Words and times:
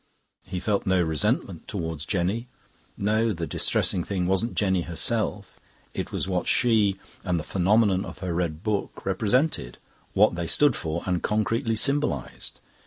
He 0.41 0.59
felt 0.59 0.87
no 0.87 0.99
resentment 0.99 1.67
towards 1.67 2.07
Jenny. 2.07 2.47
No, 2.97 3.31
the 3.33 3.45
distressing 3.45 4.03
thing 4.03 4.25
wasn't 4.25 4.55
Jenny 4.55 4.81
herself; 4.81 5.59
it 5.93 6.11
was 6.11 6.27
what 6.27 6.47
she 6.47 6.97
and 7.23 7.37
the 7.39 7.43
phenomenon 7.43 8.03
of 8.03 8.17
her 8.17 8.33
red 8.33 8.63
book 8.63 9.05
represented, 9.05 9.77
what 10.13 10.33
they 10.33 10.47
stood 10.47 10.75
for 10.75 11.03
and 11.05 11.21
concretely 11.21 11.75
symbolised. 11.75 12.59